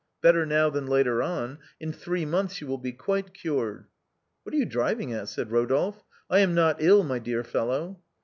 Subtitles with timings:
[0.23, 3.85] Better now than later on; in three months you will be quite cured.""
[4.43, 7.99] What are you driving at?" said Rodolphe," I am not ill, my dear fellow."